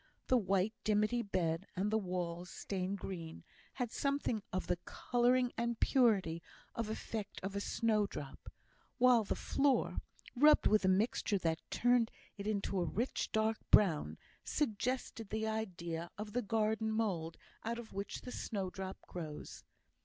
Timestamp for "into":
12.47-12.79